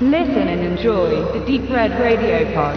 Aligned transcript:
Listen 0.00 0.48
and 0.48 0.60
enjoy 0.60 1.22
the 1.32 1.38
Deep 1.46 1.70
Red 1.70 1.92
Radio 1.92 2.44
Pod. 2.52 2.76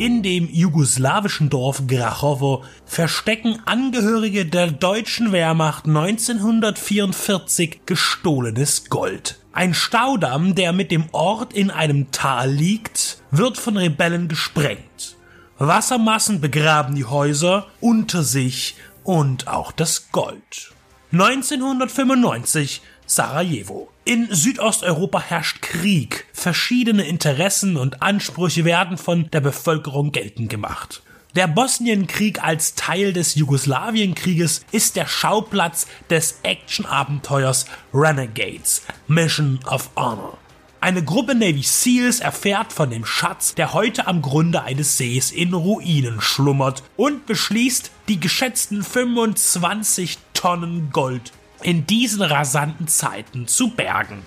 In 0.00 0.24
dem 0.24 0.48
jugoslawischen 0.50 1.48
Dorf 1.48 1.86
Grachowo 1.86 2.64
verstecken 2.84 3.60
Angehörige 3.66 4.46
der 4.46 4.72
deutschen 4.72 5.30
Wehrmacht 5.30 5.86
1944 5.86 7.82
gestohlenes 7.86 8.90
Gold. 8.90 9.38
Ein 9.52 9.74
Staudamm, 9.74 10.56
der 10.56 10.72
mit 10.72 10.90
dem 10.90 11.04
Ort 11.12 11.52
in 11.52 11.70
einem 11.70 12.10
Tal 12.10 12.50
liegt, 12.50 13.22
wird 13.30 13.58
von 13.58 13.76
Rebellen 13.76 14.26
gesprengt. 14.26 15.16
Wassermassen 15.58 16.40
begraben 16.40 16.96
die 16.96 17.04
Häuser 17.04 17.68
unter 17.80 18.24
sich 18.24 18.74
und 19.04 19.46
auch 19.46 19.70
das 19.70 20.10
Gold. 20.10 20.72
1995 21.12 22.82
Sarajevo. 23.06 23.88
In 24.04 24.26
Südosteuropa 24.28 25.20
herrscht 25.20 25.62
Krieg. 25.62 26.26
Verschiedene 26.32 27.04
Interessen 27.04 27.76
und 27.76 28.02
Ansprüche 28.02 28.64
werden 28.64 28.98
von 28.98 29.30
der 29.30 29.40
Bevölkerung 29.40 30.10
geltend 30.10 30.50
gemacht. 30.50 31.02
Der 31.36 31.46
Bosnienkrieg 31.46 32.42
als 32.42 32.74
Teil 32.74 33.12
des 33.12 33.36
Jugoslawienkrieges 33.36 34.64
ist 34.72 34.96
der 34.96 35.06
Schauplatz 35.06 35.86
des 36.10 36.40
Actionabenteuers 36.42 37.66
Renegades 37.94 38.82
Mission 39.06 39.60
of 39.70 39.90
Honor. 39.96 40.38
Eine 40.80 41.02
Gruppe 41.02 41.34
Navy 41.34 41.62
Seals 41.62 42.20
erfährt 42.20 42.72
von 42.72 42.90
dem 42.90 43.04
Schatz, 43.04 43.54
der 43.54 43.72
heute 43.72 44.06
am 44.06 44.22
Grunde 44.22 44.62
eines 44.62 44.98
Sees 44.98 45.32
in 45.32 45.52
Ruinen 45.52 46.20
schlummert 46.20 46.82
und 46.96 47.26
beschließt, 47.26 47.90
die 48.08 48.20
geschätzten 48.20 48.82
25 48.82 50.18
Tonnen 50.36 50.90
Gold 50.92 51.32
in 51.62 51.86
diesen 51.86 52.22
rasanten 52.22 52.86
Zeiten 52.88 53.48
zu 53.48 53.70
bergen. 53.70 54.22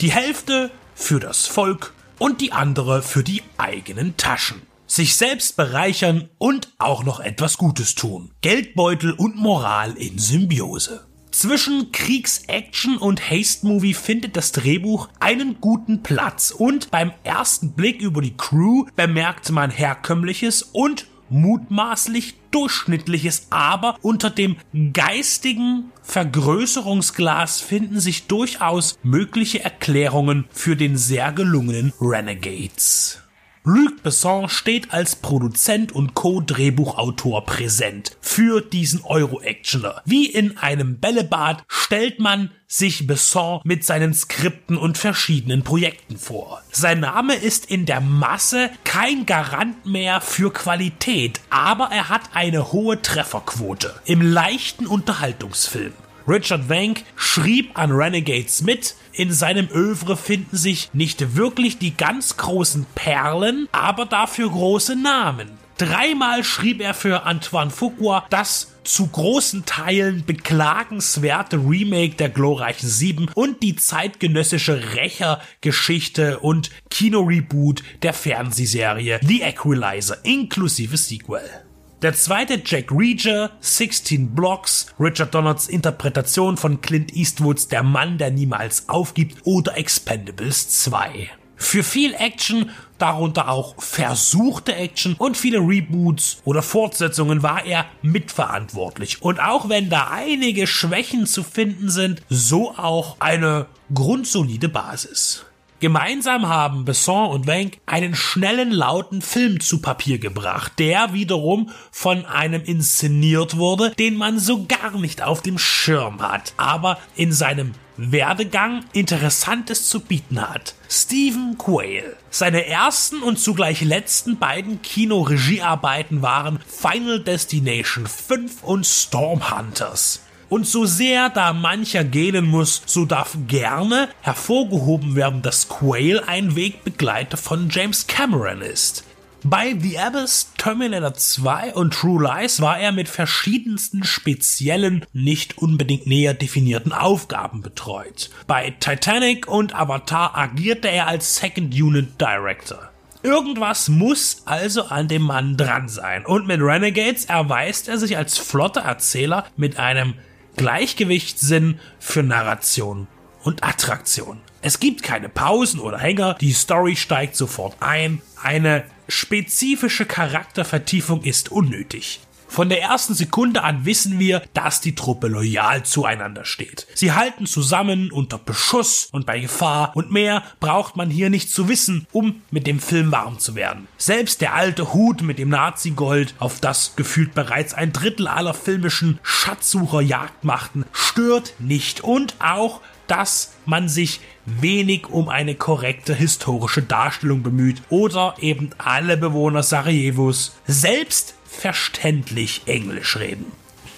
Die 0.00 0.12
Hälfte 0.12 0.70
für 0.94 1.18
das 1.18 1.46
Volk 1.46 1.94
und 2.18 2.42
die 2.42 2.52
andere 2.52 3.02
für 3.02 3.24
die 3.24 3.42
eigenen 3.56 4.16
Taschen. 4.18 4.62
Sich 4.86 5.16
selbst 5.16 5.56
bereichern 5.56 6.28
und 6.36 6.72
auch 6.78 7.04
noch 7.04 7.20
etwas 7.20 7.56
Gutes 7.56 7.94
tun. 7.94 8.32
Geldbeutel 8.42 9.12
und 9.12 9.36
Moral 9.36 9.96
in 9.96 10.18
Symbiose. 10.18 11.06
Zwischen 11.30 11.90
Kriegsaction 11.92 12.98
und 12.98 13.30
Haste-Movie 13.30 13.94
findet 13.94 14.36
das 14.36 14.52
Drehbuch 14.52 15.08
einen 15.20 15.60
guten 15.60 16.02
Platz 16.02 16.50
und 16.50 16.90
beim 16.90 17.12
ersten 17.24 17.72
Blick 17.72 18.02
über 18.02 18.20
die 18.20 18.36
Crew 18.36 18.84
bemerkt 18.96 19.50
man 19.50 19.70
herkömmliches 19.70 20.62
und 20.62 21.06
mutmaßlich 21.30 22.34
durchschnittliches, 22.50 23.46
aber 23.50 23.96
unter 24.02 24.30
dem 24.30 24.56
geistigen 24.92 25.92
Vergrößerungsglas 26.02 27.60
finden 27.60 28.00
sich 28.00 28.26
durchaus 28.26 28.98
mögliche 29.02 29.62
Erklärungen 29.64 30.46
für 30.50 30.76
den 30.76 30.96
sehr 30.96 31.32
gelungenen 31.32 31.92
Renegades. 32.00 33.22
Luc 33.64 34.02
Besson 34.02 34.48
steht 34.48 34.90
als 34.94 35.16
Produzent 35.16 35.92
und 35.92 36.14
Co-Drehbuchautor 36.14 37.44
präsent 37.44 38.16
für 38.22 38.62
diesen 38.62 39.02
Euro-Actioner. 39.04 40.00
Wie 40.06 40.24
in 40.24 40.56
einem 40.56 40.98
Bällebad 40.98 41.62
stellt 41.68 42.20
man 42.20 42.52
sich 42.66 43.06
Besson 43.06 43.60
mit 43.64 43.84
seinen 43.84 44.14
Skripten 44.14 44.78
und 44.78 44.96
verschiedenen 44.96 45.62
Projekten 45.62 46.16
vor. 46.16 46.62
Sein 46.72 47.00
Name 47.00 47.34
ist 47.34 47.66
in 47.66 47.84
der 47.84 48.00
Masse 48.00 48.70
kein 48.84 49.26
Garant 49.26 49.84
mehr 49.84 50.22
für 50.22 50.50
Qualität, 50.50 51.42
aber 51.50 51.90
er 51.92 52.08
hat 52.08 52.22
eine 52.32 52.72
hohe 52.72 53.02
Trefferquote 53.02 53.94
im 54.06 54.22
leichten 54.22 54.86
Unterhaltungsfilm. 54.86 55.92
Richard 56.30 56.68
Wank 56.68 57.02
schrieb 57.16 57.76
an 57.76 57.90
Renegades 57.90 58.62
mit. 58.62 58.94
In 59.12 59.32
seinem 59.32 59.68
Övre 59.68 60.16
finden 60.16 60.56
sich 60.56 60.88
nicht 60.92 61.34
wirklich 61.34 61.78
die 61.78 61.96
ganz 61.96 62.36
großen 62.36 62.86
Perlen, 62.94 63.68
aber 63.72 64.06
dafür 64.06 64.48
große 64.48 64.94
Namen. 64.94 65.50
Dreimal 65.76 66.44
schrieb 66.44 66.80
er 66.80 66.94
für 66.94 67.24
Antoine 67.24 67.70
Fuqua 67.70 68.26
das 68.30 68.76
zu 68.84 69.08
großen 69.08 69.64
Teilen 69.64 70.24
beklagenswerte 70.24 71.56
Remake 71.56 72.14
der 72.14 72.28
glorreichen 72.28 72.88
Sieben 72.88 73.28
und 73.34 73.62
die 73.62 73.74
zeitgenössische 73.74 74.94
Rächergeschichte 74.94 76.38
und 76.38 76.70
Kinoreboot 76.90 77.82
der 78.02 78.12
Fernsehserie 78.12 79.20
The 79.22 79.42
Equalizer 79.42 80.24
inklusive 80.24 80.96
Sequel. 80.96 81.69
Der 82.02 82.14
zweite 82.14 82.62
Jack 82.64 82.90
Reacher, 82.90 83.50
16 83.60 84.34
Blocks, 84.34 84.86
Richard 84.98 85.34
Donalds 85.34 85.68
Interpretation 85.68 86.56
von 86.56 86.80
Clint 86.80 87.14
Eastwoods 87.14 87.68
Der 87.68 87.82
Mann, 87.82 88.16
der 88.16 88.30
niemals 88.30 88.88
aufgibt 88.88 89.36
oder 89.44 89.76
Expendables 89.76 90.70
2. 90.82 91.28
Für 91.56 91.82
viel 91.82 92.14
Action, 92.14 92.70
darunter 92.96 93.50
auch 93.50 93.74
versuchte 93.82 94.74
Action 94.74 95.14
und 95.18 95.36
viele 95.36 95.58
Reboots 95.58 96.38
oder 96.44 96.62
Fortsetzungen 96.62 97.42
war 97.42 97.66
er 97.66 97.84
mitverantwortlich. 98.00 99.20
Und 99.20 99.38
auch 99.38 99.68
wenn 99.68 99.90
da 99.90 100.08
einige 100.10 100.66
Schwächen 100.66 101.26
zu 101.26 101.42
finden 101.42 101.90
sind, 101.90 102.22
so 102.30 102.70
auch 102.78 103.16
eine 103.20 103.66
grundsolide 103.92 104.70
Basis. 104.70 105.44
Gemeinsam 105.80 106.46
haben 106.46 106.84
Besson 106.84 107.30
und 107.30 107.46
Wank 107.46 107.78
einen 107.86 108.14
schnellen, 108.14 108.70
lauten 108.70 109.22
Film 109.22 109.60
zu 109.60 109.80
Papier 109.80 110.18
gebracht, 110.18 110.74
der 110.78 111.14
wiederum 111.14 111.70
von 111.90 112.26
einem 112.26 112.62
inszeniert 112.62 113.56
wurde, 113.56 113.90
den 113.98 114.14
man 114.14 114.38
so 114.38 114.66
gar 114.66 114.98
nicht 114.98 115.22
auf 115.22 115.40
dem 115.40 115.56
Schirm 115.56 116.20
hat, 116.20 116.52
aber 116.58 116.98
in 117.16 117.32
seinem 117.32 117.72
Werdegang 117.96 118.84
Interessantes 118.92 119.88
zu 119.88 120.00
bieten 120.00 120.46
hat. 120.46 120.74
Stephen 120.90 121.56
Quayle. 121.56 122.14
Seine 122.28 122.66
ersten 122.66 123.22
und 123.22 123.38
zugleich 123.38 123.80
letzten 123.80 124.38
beiden 124.38 124.82
Kinoregiearbeiten 124.82 126.20
waren 126.20 126.58
Final 126.66 127.20
Destination 127.20 128.06
5 128.06 128.64
und 128.64 128.86
Storm 128.86 129.50
Hunters. 129.50 130.20
Und 130.50 130.66
so 130.66 130.84
sehr 130.84 131.30
da 131.30 131.52
mancher 131.52 132.02
gähnen 132.02 132.46
muss, 132.46 132.82
so 132.84 133.04
darf 133.04 133.38
gerne 133.46 134.08
hervorgehoben 134.20 135.14
werden, 135.14 135.42
dass 135.42 135.68
Quayle 135.68 136.26
ein 136.26 136.56
Wegbegleiter 136.56 137.36
von 137.36 137.70
James 137.70 138.08
Cameron 138.08 138.60
ist. 138.60 139.04
Bei 139.44 139.74
The 139.78 139.98
Abyss, 139.98 140.52
Terminator 140.58 141.14
2 141.14 141.74
und 141.74 141.94
True 141.94 142.22
Lies 142.22 142.60
war 142.60 142.78
er 142.78 142.90
mit 142.90 143.08
verschiedensten 143.08 144.02
speziellen, 144.02 145.06
nicht 145.12 145.56
unbedingt 145.56 146.06
näher 146.08 146.34
definierten 146.34 146.92
Aufgaben 146.92 147.62
betreut. 147.62 148.28
Bei 148.48 148.70
Titanic 148.80 149.46
und 149.46 149.74
Avatar 149.74 150.36
agierte 150.36 150.88
er 150.88 151.06
als 151.06 151.36
Second 151.36 151.72
Unit 151.72 152.20
Director. 152.20 152.90
Irgendwas 153.22 153.88
muss 153.88 154.42
also 154.46 154.86
an 154.86 155.06
dem 155.06 155.22
Mann 155.22 155.56
dran 155.56 155.88
sein. 155.88 156.26
Und 156.26 156.46
mit 156.46 156.60
Renegades 156.60 157.26
erweist 157.26 157.88
er 157.88 157.98
sich 157.98 158.16
als 158.16 158.36
flotter 158.36 158.80
Erzähler 158.80 159.46
mit 159.56 159.78
einem 159.78 160.14
Gleichgewichtssinn 160.60 161.80
für 161.98 162.22
Narration 162.22 163.06
und 163.44 163.64
Attraktion. 163.64 164.42
Es 164.60 164.78
gibt 164.78 165.02
keine 165.02 165.30
Pausen 165.30 165.80
oder 165.80 165.96
Hänger, 165.96 166.34
die 166.34 166.52
Story 166.52 166.96
steigt 166.96 167.34
sofort 167.34 167.78
ein, 167.80 168.20
eine 168.42 168.84
spezifische 169.08 170.04
Charaktervertiefung 170.04 171.22
ist 171.22 171.50
unnötig. 171.50 172.20
Von 172.50 172.68
der 172.68 172.82
ersten 172.82 173.14
Sekunde 173.14 173.62
an 173.62 173.84
wissen 173.84 174.18
wir, 174.18 174.42
dass 174.54 174.80
die 174.80 174.96
Truppe 174.96 175.28
loyal 175.28 175.84
zueinander 175.84 176.44
steht. 176.44 176.88
Sie 176.94 177.12
halten 177.12 177.46
zusammen 177.46 178.10
unter 178.10 178.38
Beschuss 178.38 179.08
und 179.12 179.24
bei 179.24 179.38
Gefahr 179.38 179.92
und 179.94 180.10
mehr 180.10 180.42
braucht 180.58 180.96
man 180.96 181.10
hier 181.10 181.30
nicht 181.30 181.48
zu 181.52 181.68
wissen, 181.68 182.08
um 182.10 182.42
mit 182.50 182.66
dem 182.66 182.80
Film 182.80 183.12
warm 183.12 183.38
zu 183.38 183.54
werden. 183.54 183.86
Selbst 183.98 184.40
der 184.40 184.54
alte 184.54 184.92
Hut 184.92 185.22
mit 185.22 185.38
dem 185.38 185.48
Nazi-Gold, 185.48 186.34
auf 186.40 186.58
das 186.58 186.96
gefühlt 186.96 187.34
bereits 187.34 187.72
ein 187.72 187.92
Drittel 187.92 188.26
aller 188.26 188.52
filmischen 188.52 189.20
Schatzsucher 189.22 190.00
Jagd 190.00 190.42
machten, 190.42 190.84
stört 190.92 191.54
nicht 191.60 192.00
und 192.00 192.34
auch 192.40 192.80
dass 193.06 193.54
man 193.66 193.88
sich 193.88 194.20
wenig 194.46 195.08
um 195.08 195.28
eine 195.28 195.56
korrekte 195.56 196.14
historische 196.14 196.82
Darstellung 196.82 197.42
bemüht 197.42 197.82
oder 197.90 198.36
eben 198.38 198.70
alle 198.78 199.16
Bewohner 199.16 199.64
Sarajevos 199.64 200.56
selbst 200.66 201.34
verständlich 201.50 202.62
Englisch 202.66 203.16
reden. 203.16 203.46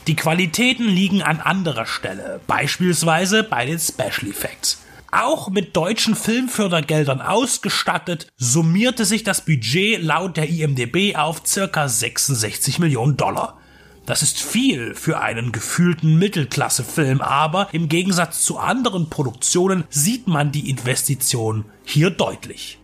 Die 0.06 0.16
Qualitäten 0.16 0.88
liegen 0.88 1.22
an 1.22 1.40
anderer 1.40 1.86
Stelle, 1.86 2.40
beispielsweise 2.46 3.44
bei 3.44 3.66
den 3.66 3.78
Special 3.78 4.30
Effects. 4.30 4.82
Auch 5.12 5.50
mit 5.50 5.76
deutschen 5.76 6.16
Filmfördergeldern 6.16 7.20
ausgestattet, 7.20 8.26
summierte 8.36 9.04
sich 9.04 9.22
das 9.22 9.44
Budget 9.44 10.02
laut 10.02 10.36
der 10.36 10.48
IMDB 10.48 11.14
auf 11.16 11.42
circa 11.46 11.86
66 11.86 12.78
Millionen 12.78 13.16
Dollar. 13.16 13.58
Das 14.06 14.22
ist 14.22 14.42
viel 14.42 14.94
für 14.94 15.20
einen 15.20 15.52
gefühlten 15.52 16.18
Mittelklassefilm, 16.18 17.20
aber 17.20 17.68
im 17.72 17.88
Gegensatz 17.88 18.42
zu 18.42 18.58
anderen 18.58 19.08
Produktionen 19.08 19.84
sieht 19.90 20.26
man 20.26 20.50
die 20.50 20.68
Investition 20.68 21.66
hier 21.84 22.10
deutlich. 22.10 22.78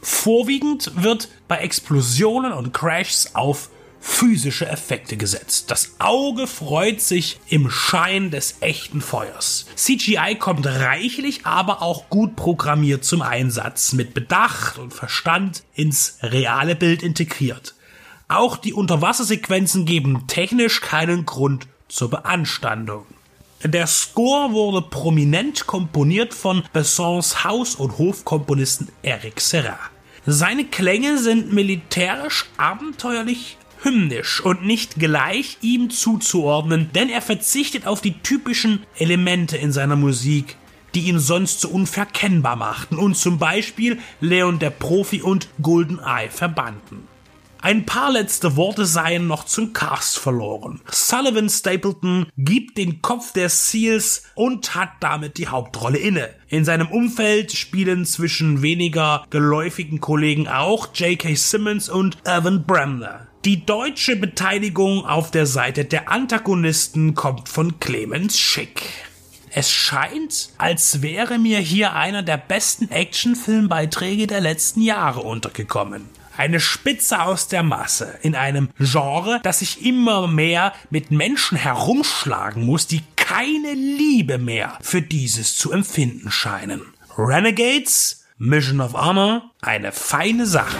Vorwiegend 0.00 0.92
wird 1.02 1.30
bei 1.48 1.56
Explosionen 1.58 2.52
und 2.52 2.72
Crashs 2.74 3.34
auf 3.34 3.70
physische 4.04 4.68
Effekte 4.68 5.16
gesetzt. 5.16 5.70
Das 5.70 5.94
Auge 5.98 6.46
freut 6.46 7.00
sich 7.00 7.40
im 7.48 7.70
Schein 7.70 8.30
des 8.30 8.56
echten 8.60 9.00
Feuers. 9.00 9.64
CGI 9.76 10.36
kommt 10.38 10.66
reichlich, 10.66 11.46
aber 11.46 11.80
auch 11.80 12.10
gut 12.10 12.36
programmiert 12.36 13.04
zum 13.04 13.22
Einsatz, 13.22 13.94
mit 13.94 14.12
Bedacht 14.12 14.78
und 14.78 14.92
Verstand 14.92 15.64
ins 15.74 16.18
reale 16.22 16.76
Bild 16.76 17.02
integriert. 17.02 17.74
Auch 18.28 18.58
die 18.58 18.74
Unterwassersequenzen 18.74 19.86
geben 19.86 20.26
technisch 20.26 20.82
keinen 20.82 21.24
Grund 21.24 21.66
zur 21.88 22.10
Beanstandung. 22.10 23.06
Der 23.64 23.86
Score 23.86 24.52
wurde 24.52 24.82
prominent 24.82 25.66
komponiert 25.66 26.34
von 26.34 26.62
Bessons 26.74 27.42
Haus- 27.42 27.74
und 27.76 27.96
Hofkomponisten 27.96 28.88
Eric 29.02 29.40
Serra. 29.40 29.78
Seine 30.26 30.66
Klänge 30.66 31.16
sind 31.18 31.54
militärisch 31.54 32.44
abenteuerlich 32.58 33.56
hymnisch 33.84 34.40
und 34.40 34.64
nicht 34.64 34.98
gleich 34.98 35.58
ihm 35.60 35.90
zuzuordnen, 35.90 36.90
denn 36.94 37.08
er 37.08 37.22
verzichtet 37.22 37.86
auf 37.86 38.00
die 38.00 38.18
typischen 38.20 38.82
Elemente 38.98 39.56
in 39.56 39.72
seiner 39.72 39.96
Musik, 39.96 40.56
die 40.94 41.08
ihn 41.08 41.18
sonst 41.18 41.60
so 41.60 41.68
unverkennbar 41.68 42.56
machten 42.56 42.96
und 42.96 43.16
zum 43.16 43.38
Beispiel 43.38 43.98
Leon 44.20 44.58
der 44.58 44.70
Profi 44.70 45.22
und 45.22 45.48
Goldeneye 45.60 46.30
verbanden. 46.30 47.08
Ein 47.64 47.86
paar 47.86 48.12
letzte 48.12 48.56
Worte 48.56 48.84
seien 48.84 49.26
noch 49.26 49.44
zum 49.44 49.72
Cast 49.72 50.18
verloren. 50.18 50.82
Sullivan 50.90 51.48
Stapleton 51.48 52.26
gibt 52.36 52.76
den 52.76 53.00
Kopf 53.00 53.32
des 53.32 53.70
Seals 53.70 54.24
und 54.34 54.74
hat 54.74 54.90
damit 55.00 55.38
die 55.38 55.48
Hauptrolle 55.48 55.96
inne. 55.96 56.28
In 56.48 56.66
seinem 56.66 56.88
Umfeld 56.88 57.52
spielen 57.52 58.04
zwischen 58.04 58.60
weniger 58.60 59.24
geläufigen 59.30 59.98
Kollegen 59.98 60.46
auch 60.46 60.94
J.K. 60.94 61.36
Simmons 61.36 61.88
und 61.88 62.18
Evan 62.26 62.66
Bremner. 62.66 63.28
Die 63.44 63.66
deutsche 63.66 64.16
Beteiligung 64.16 65.04
auf 65.04 65.30
der 65.30 65.44
Seite 65.44 65.84
der 65.84 66.10
Antagonisten 66.10 67.14
kommt 67.14 67.50
von 67.50 67.78
Clemens 67.78 68.38
Schick. 68.38 68.80
Es 69.50 69.70
scheint, 69.70 70.48
als 70.56 71.02
wäre 71.02 71.38
mir 71.38 71.58
hier 71.58 71.92
einer 71.92 72.22
der 72.22 72.38
besten 72.38 72.90
Actionfilmbeiträge 72.90 74.26
der 74.26 74.40
letzten 74.40 74.80
Jahre 74.80 75.20
untergekommen. 75.20 76.08
Eine 76.38 76.58
Spitze 76.58 77.20
aus 77.20 77.46
der 77.46 77.62
Masse 77.62 78.18
in 78.22 78.34
einem 78.34 78.70
Genre, 78.78 79.40
das 79.42 79.58
sich 79.58 79.84
immer 79.84 80.26
mehr 80.26 80.72
mit 80.88 81.10
Menschen 81.10 81.58
herumschlagen 81.58 82.64
muss, 82.64 82.86
die 82.86 83.02
keine 83.16 83.74
Liebe 83.74 84.38
mehr 84.38 84.78
für 84.80 85.02
dieses 85.02 85.54
zu 85.54 85.70
empfinden 85.70 86.30
scheinen. 86.30 86.80
Renegades, 87.18 88.24
Mission 88.38 88.80
of 88.80 88.94
Honor, 88.94 89.50
eine 89.60 89.92
feine 89.92 90.46
Sache. 90.46 90.78